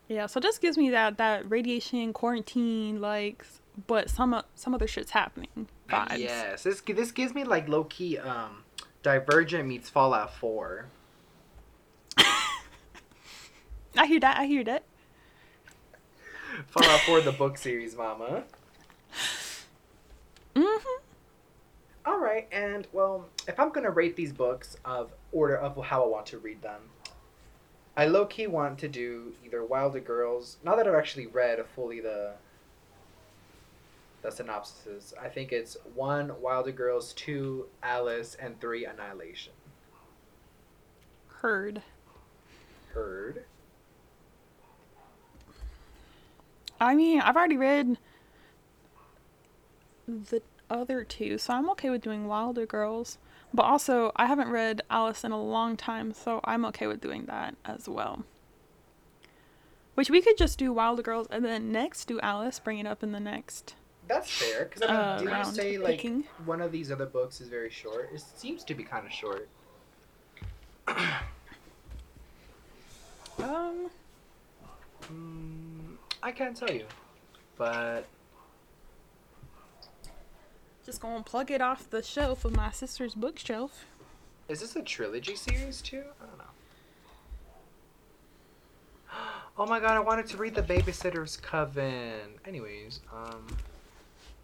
Yeah, 0.09 0.27
so 0.27 0.39
this 0.39 0.59
gives 0.59 0.77
me 0.77 0.91
that 0.91 1.17
that 1.19 1.51
radiation 1.51 2.13
quarantine 2.13 3.01
like, 3.01 3.45
but 3.87 4.09
some 4.11 4.43
some 4.55 4.75
other 4.75 4.87
shit's 4.87 5.11
happening 5.11 5.69
vibes. 5.89 6.19
Yes, 6.19 6.63
this 6.63 6.81
this 6.81 7.13
gives 7.13 7.35
me 7.35 7.45
like 7.45 7.69
low 7.69 7.85
key 7.85 8.19
um, 8.19 8.65
Divergent 9.03 9.67
meets 9.69 9.89
Fallout 9.89 10.35
Four. 10.35 10.87
I 13.97 14.07
hear 14.07 14.21
that. 14.21 14.39
I 14.39 14.47
hear 14.47 14.65
that. 14.65 14.85
Fallout 16.69 17.01
Four, 17.01 17.21
the 17.21 17.33
book 17.33 17.59
series, 17.59 17.97
Mama. 17.97 18.45
Mhm. 20.55 20.81
All 22.07 22.19
right, 22.19 22.47
and 22.53 22.87
well, 22.93 23.29
if 23.49 23.59
I'm 23.59 23.71
gonna 23.71 23.91
rate 23.91 24.15
these 24.15 24.33
books 24.33 24.77
of 24.85 25.13
order 25.33 25.57
of 25.57 25.83
how 25.87 26.05
I 26.05 26.07
want 26.07 26.27
to 26.27 26.39
read 26.39 26.63
them, 26.63 26.81
I 27.97 28.07
low 28.07 28.27
key 28.27 28.47
want 28.47 28.79
to 28.81 28.89
do 28.89 29.33
either 29.45 29.65
Wilder 29.65 30.01
Girls. 30.01 30.59
Now 30.63 30.77
that 30.77 30.87
I've 30.87 30.95
actually 30.95 31.27
read 31.27 31.65
fully 31.75 32.01
the 32.01 32.35
the 34.25 34.31
synopsises, 34.31 35.13
I 35.23 35.29
think 35.29 35.53
it's 35.53 35.77
one 35.95 36.33
Wilder 36.41 36.73
Girls, 36.73 37.13
two 37.13 37.67
Alice, 37.83 38.37
and 38.41 38.59
three 38.59 38.87
Annihilation. 38.87 39.53
Heard. 41.29 41.83
Heard. 42.95 43.45
I 46.81 46.95
mean, 46.95 47.21
I've 47.21 47.37
already 47.37 47.59
read 47.59 47.99
the 50.09 50.41
other 50.71 51.05
two, 51.05 51.37
so 51.37 51.53
I'm 51.53 51.69
okay 51.71 51.91
with 51.91 52.01
doing 52.01 52.27
Wilder 52.27 52.65
Girls. 52.65 53.19
But 53.53 53.65
also, 53.65 54.11
I 54.17 54.25
haven't 54.25 54.49
read 54.49 54.83
Alice 54.91 55.23
in 55.23 55.33
a 55.33 55.41
long 55.41 55.77
time, 55.77 56.15
so 56.15 56.41
I'm 56.45 56.65
okay 56.67 56.87
with 56.87 57.01
doing 57.03 57.27
that 57.27 57.57
as 57.67 57.91
well. 57.91 58.25
Which 59.95 60.11
we 60.11 60.23
could 60.23 60.39
just 60.39 60.59
do 60.59 60.73
Wilder 60.73 61.03
Girls 61.03 61.29
and 61.31 61.45
then 61.45 61.71
next 61.71 62.07
do 62.07 62.19
Alice, 62.21 62.59
bring 62.59 62.79
it 62.79 62.87
up 62.87 63.03
in 63.03 63.13
the 63.13 63.21
next. 63.21 63.75
That's 64.07 64.31
fair, 64.31 64.65
because 64.67 64.83
I 64.83 64.87
mean, 64.87 64.97
Uh, 64.97 65.19
did 65.19 65.31
you 65.31 65.45
say 65.53 65.79
like 65.79 65.97
picking. 65.97 66.25
one 66.45 66.61
of 66.61 66.71
these 66.73 66.93
other 66.93 67.07
books 67.07 67.41
is 67.41 67.49
very 67.49 67.71
short? 67.71 68.11
It 68.13 68.21
seems 68.37 68.63
to 68.65 68.75
be 68.75 68.85
kind 68.85 69.07
of 69.07 69.13
short. 69.13 69.49
Um, 73.43 73.91
Mm, 75.13 75.97
I 76.23 76.33
can't 76.33 76.57
tell 76.57 76.71
you, 76.71 76.87
but 77.59 78.07
just 80.87 81.01
gonna 81.01 81.23
plug 81.23 81.51
it 81.51 81.61
off 81.61 81.91
the 81.91 82.03
shelf 82.03 82.45
of 82.47 82.57
my 82.57 82.71
sister's 82.71 83.15
bookshelf. 83.15 83.85
is 84.49 84.61
this 84.61 84.77
a 84.77 84.83
trilogy 84.83 85.37
series 85.37 85.83
too? 85.83 86.05
I 86.21 86.27
don't 86.27 86.39
know. 86.39 86.45
Oh 89.57 89.67
my 89.67 89.79
god, 89.79 89.93
I 89.97 90.01
wanted 90.01 90.27
to 90.29 90.37
read 90.37 90.55
the 90.55 90.63
Babysitter's 90.63 91.37
Coven. 91.37 92.41
Anyways, 92.47 93.01
um, 93.13 93.47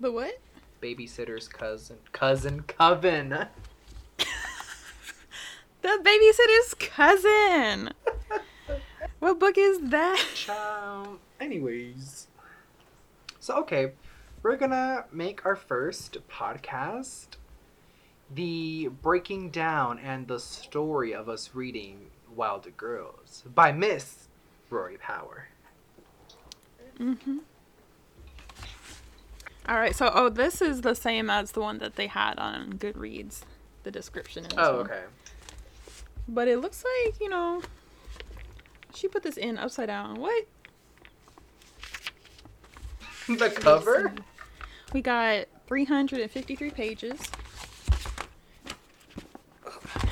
The 0.01 0.11
what? 0.11 0.41
Babysitter's 0.81 1.47
Cousin, 1.47 1.99
Cousin 2.13 2.63
Coven. 2.63 3.47
The 5.83 5.99
babysitter's 6.03 6.75
cousin. 6.75 7.91
what 9.19 9.41
book 9.41 9.57
is 9.57 9.81
that? 9.91 10.23
Anyways. 11.41 12.29
So, 13.39 13.57
okay, 13.61 13.93
we're 14.43 14.57
gonna 14.57 15.07
make 15.11 15.47
our 15.47 15.57
first 15.57 16.19
podcast 16.29 17.29
the 18.35 18.89
breaking 19.03 19.51
down 19.51 19.99
and 19.99 20.29
the 20.29 20.39
story 20.39 21.15
of 21.15 21.31
us 21.31 21.51
reading 21.55 22.11
Wilder 22.35 22.71
Girls 22.71 23.43
by 23.55 23.73
Miss 23.73 24.29
Rory 24.69 24.99
Power. 24.99 25.49
Mm-hmm. 26.99 27.39
All 29.71 29.77
right. 29.79 29.95
So, 29.95 30.11
oh, 30.13 30.29
this 30.29 30.61
is 30.61 30.81
the 30.81 30.95
same 30.95 31.31
as 31.31 31.53
the 31.53 31.61
one 31.61 31.79
that 31.79 31.95
they 31.95 32.09
had 32.09 32.41
on 32.41 32.73
Goodreads. 32.73 33.43
The 33.85 33.93
description. 33.93 34.45
In 34.45 34.51
Oh, 34.59 34.79
one. 34.79 34.87
okay. 34.87 35.03
But 36.27 36.49
it 36.49 36.59
looks 36.59 36.85
like 37.05 37.21
you 37.21 37.29
know, 37.29 37.63
she 38.93 39.07
put 39.07 39.23
this 39.23 39.37
in 39.37 39.57
upside 39.57 39.87
down. 39.87 40.17
What? 40.17 40.45
the 43.29 43.49
cover? 43.49 44.13
We 44.93 45.03
got 45.03 45.47
353 45.69 46.71
pages. 46.71 47.21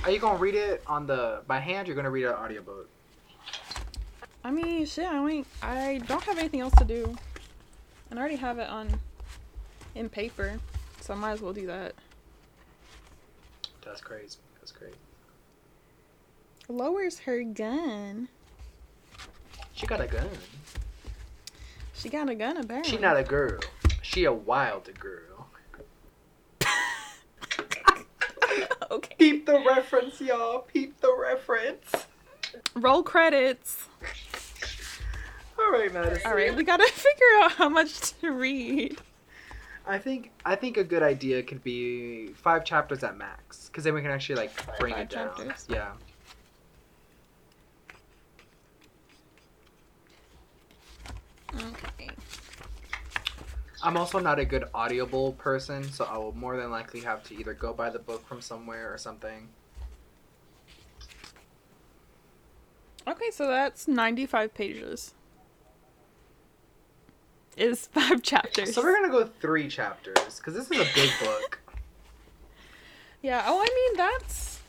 Are 0.04 0.10
you 0.10 0.20
gonna 0.20 0.38
read 0.38 0.54
it 0.54 0.84
on 0.86 1.06
the 1.06 1.42
by 1.48 1.58
hand? 1.58 1.88
You're 1.88 1.96
gonna 1.96 2.10
read 2.10 2.24
it 2.24 2.28
on 2.28 2.44
audiobook. 2.44 2.88
I 4.44 4.52
mean, 4.52 4.86
shit. 4.86 5.04
I 5.06 5.28
ain't. 5.28 5.46
I 5.62 6.00
don't 6.06 6.22
have 6.22 6.38
anything 6.38 6.60
else 6.60 6.74
to 6.76 6.84
do, 6.84 7.16
and 8.08 8.18
I 8.18 8.22
already 8.22 8.36
have 8.36 8.58
it 8.60 8.68
on 8.68 9.00
in 9.98 10.08
paper, 10.08 10.58
so 11.00 11.12
I 11.12 11.16
might 11.16 11.32
as 11.32 11.40
well 11.40 11.52
do 11.52 11.66
that. 11.66 11.94
That's 13.84 14.00
crazy. 14.00 14.38
That's 14.60 14.72
crazy. 14.72 14.94
Lowers 16.68 17.20
her 17.20 17.42
gun. 17.42 18.28
She 19.72 19.86
got 19.86 20.00
a 20.00 20.06
gun. 20.06 20.28
She 21.94 22.08
got 22.08 22.28
a 22.28 22.34
gun 22.34 22.58
apparently. 22.58 22.90
She 22.90 22.98
not 22.98 23.16
a 23.16 23.24
girl. 23.24 23.60
She 24.02 24.24
a 24.24 24.32
wild 24.32 24.88
girl. 24.98 25.48
okay. 28.90 29.14
Peep 29.18 29.46
the 29.46 29.64
reference, 29.66 30.20
y'all. 30.20 30.60
Peep 30.60 31.00
the 31.00 31.14
reference. 31.18 32.06
Roll 32.74 33.02
credits. 33.02 33.86
All 35.58 35.72
right, 35.72 35.92
Madison. 35.92 36.26
All 36.26 36.34
right, 36.34 36.54
we 36.54 36.62
gotta 36.62 36.84
figure 36.92 37.26
out 37.42 37.52
how 37.52 37.68
much 37.68 38.12
to 38.20 38.30
read. 38.30 38.98
I 39.88 39.98
think 39.98 40.30
I 40.44 40.54
think 40.54 40.76
a 40.76 40.84
good 40.84 41.02
idea 41.02 41.42
could 41.42 41.64
be 41.64 42.28
five 42.34 42.62
chapters 42.62 43.02
at 43.02 43.16
max, 43.16 43.68
because 43.68 43.84
then 43.84 43.94
we 43.94 44.02
can 44.02 44.10
actually 44.10 44.36
like 44.36 44.78
bring 44.78 44.92
Five 44.92 45.02
it 45.04 45.10
down. 45.10 45.28
chapters? 45.34 45.66
Yeah. 45.68 45.92
Okay. 51.56 52.10
I'm 53.82 53.96
also 53.96 54.18
not 54.18 54.38
a 54.38 54.44
good 54.44 54.64
audible 54.74 55.32
person, 55.32 55.82
so 55.84 56.04
I 56.04 56.18
will 56.18 56.32
more 56.32 56.58
than 56.58 56.70
likely 56.70 57.00
have 57.00 57.22
to 57.24 57.34
either 57.34 57.54
go 57.54 57.72
buy 57.72 57.88
the 57.88 57.98
book 57.98 58.26
from 58.26 58.42
somewhere 58.42 58.92
or 58.92 58.98
something. 58.98 59.48
Okay, 63.06 63.30
so 63.30 63.48
that's 63.48 63.88
95 63.88 64.52
pages. 64.52 65.14
Is 67.58 67.88
five 67.88 68.22
chapters. 68.22 68.72
So 68.72 68.82
we're 68.82 68.94
gonna 68.94 69.10
go 69.10 69.28
three 69.40 69.68
chapters 69.68 70.38
because 70.38 70.54
this 70.54 70.70
is 70.70 70.78
a 70.78 70.94
big 70.94 71.10
book. 71.20 71.58
Yeah, 73.20 73.42
oh, 73.48 73.58
I 73.60 73.64
mean, 73.64 73.96
that's 73.96 74.60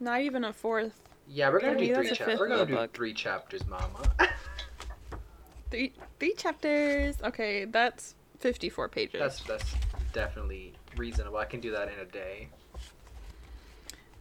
not 0.00 0.22
even 0.22 0.44
a 0.44 0.52
fourth. 0.54 0.98
Yeah, 1.28 1.50
we're 1.50 1.60
gonna 1.60 1.78
do 1.78 1.94
three 1.94 2.10
chapters. 2.10 2.40
We're 2.40 2.48
gonna 2.48 2.64
do 2.64 2.74
book. 2.74 2.94
three 2.94 3.12
chapters, 3.12 3.66
Mama. 3.66 4.02
Three, 5.70 5.92
three 6.18 6.34
chapters. 6.34 7.16
Okay, 7.22 7.66
that's 7.66 8.14
54 8.40 8.88
pages. 8.88 9.20
that's 9.20 9.42
that's 9.44 9.74
definitely 10.12 10.72
reasonable. 10.96 11.36
I 11.38 11.44
can 11.44 11.60
do 11.60 11.70
that 11.72 11.88
in 11.92 11.98
a 11.98 12.04
day. 12.06 12.48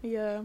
Yeah. 0.01 0.43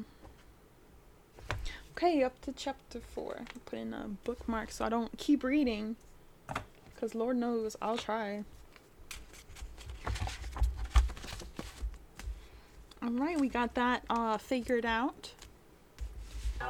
Okay, 1.92 2.22
up 2.22 2.40
to 2.42 2.52
chapter 2.52 3.00
four. 3.00 3.38
I 3.40 3.58
put 3.64 3.78
in 3.78 3.92
a 3.94 4.08
bookmark 4.24 4.70
so 4.70 4.84
I 4.84 4.88
don't 4.88 5.16
keep 5.18 5.42
reading. 5.42 5.96
Because 6.96 7.14
Lord 7.14 7.36
knows 7.36 7.76
I'll 7.82 7.98
try. 7.98 8.42
Alright, 13.04 13.38
we 13.38 13.48
got 13.48 13.74
that 13.74 14.02
uh, 14.08 14.38
figured 14.38 14.86
out. 14.86 15.32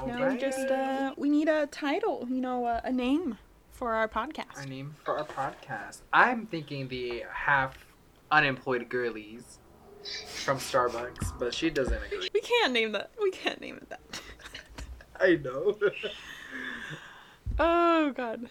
Now 0.05 0.29
we 0.29 0.37
just 0.37 0.69
uh, 0.69 1.15
we 1.17 1.31
need 1.31 1.49
a 1.49 1.67
title, 1.67 2.27
you 2.29 2.41
know, 2.41 2.67
uh, 2.67 2.81
a 2.83 2.93
name 2.93 3.39
for 3.71 3.93
our 3.93 4.09
podcast. 4.09 4.57
our 4.57 4.67
name 4.67 4.97
for 5.05 5.17
our 5.17 5.25
podcast. 5.25 6.01
I'm 6.13 6.47
thinking 6.47 6.89
the 6.89 7.23
half 7.33 7.77
unemployed 8.33 8.89
girlies 8.89 9.61
from 10.27 10.59
Starbucks, 10.59 11.39
but 11.39 11.55
she 11.55 11.71
doesn't 11.71 12.03
agree. 12.05 12.29
We 12.35 12.41
can't 12.41 12.73
name 12.73 12.93
that. 12.93 13.11
We 13.23 13.31
can't 13.31 13.61
name 13.61 13.77
it 13.77 13.89
that. 13.91 14.21
I 15.21 15.37
know. 15.37 15.79
Oh 17.59 18.11
god. 18.11 18.51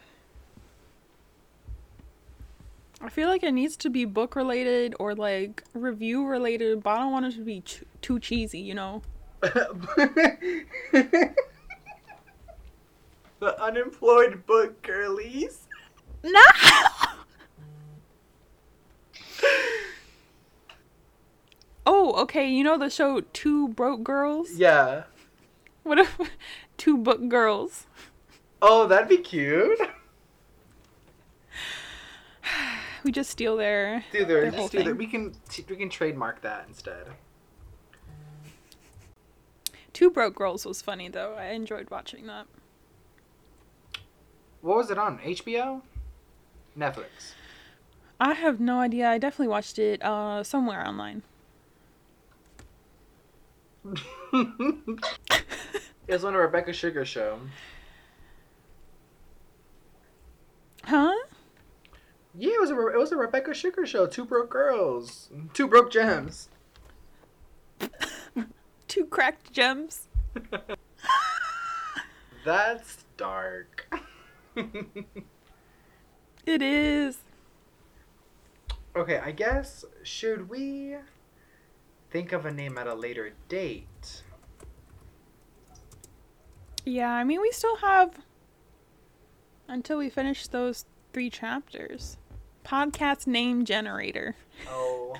I 3.05 3.09
feel 3.09 3.29
like 3.29 3.43
it 3.43 3.51
needs 3.51 3.77
to 3.77 3.91
be 3.91 4.03
book 4.05 4.35
related 4.35 4.95
or 4.99 5.13
like 5.13 5.63
review 5.75 6.25
related, 6.25 6.81
but 6.81 6.89
I 6.89 6.97
don't 6.97 7.11
want 7.11 7.27
it 7.27 7.33
to 7.33 7.41
be 7.41 7.61
ch- 7.61 7.83
too 8.01 8.19
cheesy, 8.19 8.57
you 8.57 8.73
know. 8.73 9.03
the 9.41 11.35
unemployed 13.39 14.43
book 14.47 14.81
girlies. 14.81 15.67
No. 16.23 16.41
oh, 21.85 22.13
okay. 22.23 22.49
You 22.49 22.63
know 22.63 22.79
the 22.79 22.89
show 22.89 23.21
Two 23.21 23.67
Broke 23.67 24.03
Girls? 24.03 24.53
Yeah. 24.53 25.03
What 25.83 25.99
if 25.99 26.17
Two 26.77 26.97
Book 26.97 27.29
Girls? 27.29 27.85
Oh, 28.63 28.87
that'd 28.87 29.07
be 29.07 29.17
cute. 29.17 29.79
We 33.05 33.11
just 33.11 33.29
steal 33.29 33.55
their. 33.55 34.03
Do 34.11 34.25
there, 34.25 34.41
Their 34.49 34.51
whole 34.59 34.67
there. 34.67 34.83
thing. 34.83 34.97
We 34.97 35.05
can 35.05 35.31
we 35.69 35.75
can 35.75 35.91
trademark 35.91 36.41
that 36.41 36.65
instead. 36.67 37.05
Two 39.93 40.09
Broke 40.09 40.33
Girls 40.33 40.65
was 40.65 40.81
funny 40.81 41.07
though. 41.07 41.35
I 41.37 41.49
enjoyed 41.51 41.91
watching 41.91 42.25
that. 42.25 42.47
What 44.61 44.77
was 44.77 44.89
it 44.89 44.97
on? 44.97 45.19
HBO? 45.19 45.83
Netflix. 46.75 47.35
I 48.19 48.33
have 48.33 48.59
no 48.59 48.79
idea. 48.79 49.07
I 49.07 49.19
definitely 49.19 49.49
watched 49.49 49.77
it 49.77 50.03
uh 50.03 50.43
somewhere 50.43 50.83
online. 50.83 51.21
it 54.33 54.99
was 56.07 56.25
on 56.25 56.33
a 56.33 56.39
Rebecca 56.39 56.73
Sugar 56.73 57.05
show. 57.05 57.39
Huh? 60.85 61.13
Yeah, 62.37 62.53
it 62.55 62.61
was 62.61 62.69
a 62.69 62.87
it 62.87 62.97
was 62.97 63.11
a 63.11 63.17
Rebecca 63.17 63.53
Sugar 63.53 63.85
show. 63.85 64.07
Two 64.07 64.25
broke 64.25 64.49
girls, 64.49 65.29
two 65.53 65.67
broke 65.67 65.91
gems. 65.91 66.49
Two 68.87 69.05
cracked 69.05 69.51
gems. 69.51 70.07
That's 72.45 73.03
dark. 73.17 73.93
It 76.45 76.61
is. 76.61 77.17
okay, 78.95 79.17
I 79.17 79.31
guess 79.31 79.83
should 80.03 80.47
we 80.47 80.95
think 82.11 82.31
of 82.31 82.45
a 82.45 82.51
name 82.51 82.77
at 82.77 82.85
a 82.85 82.93
later 82.93 83.33
date? 83.49 84.21
Yeah, 86.85 87.11
I 87.11 87.23
mean 87.23 87.41
we 87.41 87.51
still 87.51 87.77
have 87.77 88.19
until 89.67 89.97
we 89.97 90.09
finish 90.09 90.47
those 90.47 90.85
three 91.13 91.31
chapters. 91.31 92.17
Podcast 92.65 93.27
name 93.27 93.63
generator. 93.63 94.35
Oh. 94.67 95.15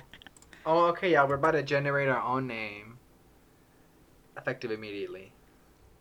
Oh, 0.64 0.86
okay, 0.86 1.12
yeah, 1.12 1.24
we're 1.24 1.36
about 1.36 1.52
to 1.52 1.62
generate 1.62 2.08
our 2.08 2.20
own 2.20 2.46
name. 2.46 2.98
Effective 4.36 4.70
immediately. 4.70 5.32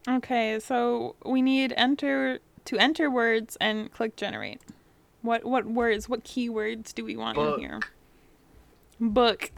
Okay, 0.08 0.60
so 0.60 1.16
we 1.24 1.42
need 1.42 1.74
enter 1.78 2.40
to 2.66 2.78
enter 2.78 3.10
words 3.12 3.58
and 3.62 3.92
click 3.92 4.16
generate. 4.16 4.62
What 5.22 5.46
what 5.46 5.66
words, 5.66 6.10
what 6.10 6.24
keywords 6.24 6.94
do 6.94 7.06
we 7.06 7.16
want 7.16 7.36
Book. 7.36 7.56
in 7.56 7.60
here? 7.62 7.80
Book. 9.00 9.52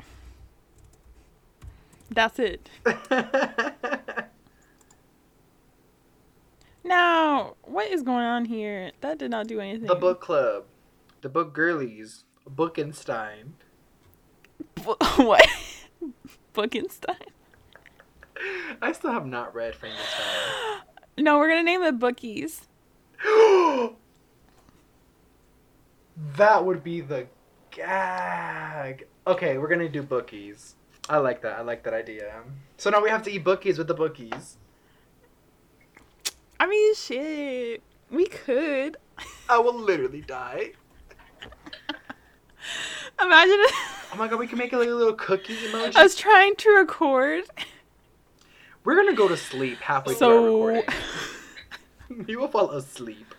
That's 2.10 2.40
it. 2.40 2.70
Now, 6.88 7.56
what 7.64 7.92
is 7.92 8.02
going 8.02 8.24
on 8.24 8.46
here? 8.46 8.92
That 9.02 9.18
did 9.18 9.30
not 9.32 9.48
do 9.48 9.60
anything. 9.60 9.88
the 9.88 9.96
book 9.96 10.22
club. 10.22 10.64
The 11.22 11.30
book 11.30 11.54
girlies. 11.54 12.24
Bookenstein. 12.50 13.54
What? 15.18 15.48
Bookenstein? 16.54 17.16
I 18.82 18.92
still 18.92 19.12
have 19.12 19.26
not 19.26 19.54
read 19.54 19.76
Frankenstein. 19.76 20.82
No, 21.20 21.40
we're 21.40 21.50
gonna 21.50 21.64
name 21.64 21.82
it 21.82 21.98
Bookies. 21.98 22.68
that 26.38 26.64
would 26.64 26.84
be 26.84 27.02
the 27.02 27.26
gag. 27.72 29.08
Okay, 29.26 29.58
we're 29.58 29.68
gonna 29.68 29.90
do 29.90 30.04
bookies. 30.04 30.76
I 31.10 31.18
like 31.18 31.42
that. 31.42 31.58
I 31.58 31.62
like 31.62 31.84
that 31.84 31.96
idea. 31.96 32.44
So 32.78 32.92
now 32.92 33.02
we 33.02 33.10
have 33.10 33.24
to 33.24 33.32
eat 33.32 33.44
bookies 33.44 33.80
with 33.80 33.88
the 33.88 33.96
bookies. 33.96 34.58
I 36.60 36.68
mean, 36.68 36.94
shit. 36.96 37.82
We 38.12 38.28
could. 38.28 38.98
I 39.50 39.58
will 39.58 39.78
literally 39.78 40.22
die. 40.22 40.74
Imagine 43.22 43.56
It. 43.60 43.72
Oh 44.14 44.16
my 44.18 44.28
god, 44.28 44.40
we 44.40 44.48
can 44.48 44.58
make 44.58 44.72
it 44.74 44.78
like 44.78 44.88
a 44.88 44.92
little 44.94 45.14
cookie 45.14 45.56
emoji. 45.56 45.96
I 45.96 46.04
was 46.04 46.16
trying 46.16 46.56
to 46.58 46.70
record. 46.72 47.44
We're 48.84 48.96
gonna 48.96 49.16
go 49.16 49.28
to 49.28 49.36
sleep 49.38 49.80
halfway 49.80 50.14
So- 50.14 50.30
through 50.30 50.62
our 50.62 50.68
recording. 50.68 52.26
you 52.28 52.40
will 52.40 52.48
fall 52.48 52.72
asleep. 52.72 53.34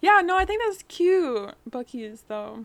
Yeah, 0.00 0.22
no, 0.24 0.36
I 0.36 0.44
think 0.46 0.62
that's 0.66 0.82
cute. 0.88 1.52
Bookies, 1.66 2.24
though. 2.26 2.64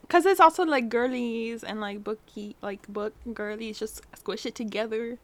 Because 0.00 0.26
it's 0.26 0.40
also 0.40 0.64
like 0.64 0.88
girlies 0.88 1.62
and 1.64 1.80
like 1.80 2.02
bookie, 2.04 2.56
like 2.60 2.86
book 2.88 3.14
girlies, 3.32 3.78
just 3.78 4.02
squish 4.16 4.44
it 4.46 4.54
together. 4.54 5.18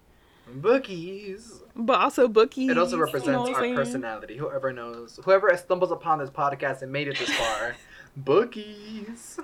Bookies. 0.49 1.61
But 1.75 2.01
also 2.01 2.29
bookies. 2.29 2.71
It 2.71 2.79
also 2.79 2.93
you 2.93 2.99
know 2.99 3.05
represents 3.07 3.49
our 3.51 3.55
saying? 3.61 3.75
personality. 3.75 4.37
Whoever 4.37 4.73
knows, 4.73 5.19
whoever 5.25 5.57
stumbles 5.57 5.91
upon 5.93 6.19
this 6.19 6.31
podcast 6.31 6.83
and 6.83 6.93
made 6.93 7.09
it 7.09 7.19
this 7.19 7.31
far, 7.33 7.77
bookies. 8.17 9.39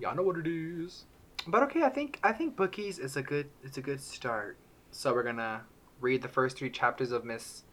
Y'all 0.00 0.14
know 0.16 0.22
what 0.22 0.38
it 0.38 0.46
is. 0.46 1.04
But 1.46 1.62
okay, 1.64 1.82
I 1.82 1.88
think 1.90 2.18
I 2.22 2.32
think 2.32 2.56
bookies 2.56 2.98
is 2.98 3.16
a 3.16 3.22
good 3.22 3.48
it's 3.62 3.76
a 3.78 3.82
good 3.82 4.00
start. 4.00 4.56
So 4.90 5.12
we're 5.12 5.22
gonna 5.24 5.62
read 6.00 6.22
the 6.22 6.28
first 6.28 6.56
three 6.56 6.70
chapters 6.70 7.12
of 7.12 7.24
Miss 7.24 7.64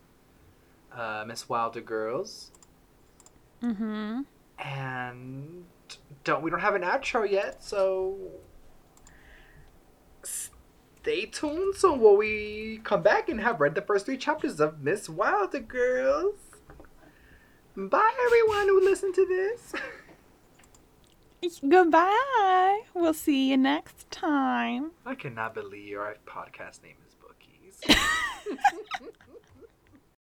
uh, 0.92 1.24
Miss 1.26 1.48
Wilder 1.48 1.82
Girls, 1.82 2.52
Mm-hmm. 3.64 4.22
and 4.60 5.64
don't 6.26 6.42
we 6.44 6.50
don't 6.52 6.60
have 6.60 6.76
an 6.76 6.82
outro 6.82 7.30
yet, 7.30 7.64
so 7.64 8.18
stay 11.02 11.26
tuned. 11.26 11.76
So 11.76 11.94
when 11.94 12.18
we 12.18 12.80
come 12.84 13.02
back 13.02 13.28
and 13.30 13.42
have 13.42 13.60
read 13.60 13.76
the 13.76 13.82
first 13.82 14.06
three 14.06 14.18
chapters 14.18 14.60
of 14.60 14.82
Miss 14.82 15.10
Wilder 15.10 15.60
Girls. 15.60 16.36
Bye, 17.76 18.12
everyone 18.26 18.68
who 18.68 18.84
listened 18.84 19.16
to 19.16 19.26
this. 19.26 19.74
Goodbye. 21.68 22.82
We'll 22.94 23.16
see 23.16 23.50
you 23.50 23.58
next 23.58 24.12
time. 24.12 24.92
I 25.06 25.16
cannot 25.16 25.56
believe 25.56 25.98
our 25.98 26.18
podcast 26.28 26.84
name 26.84 26.98
is 27.08 27.16
Bookies. 27.16 27.82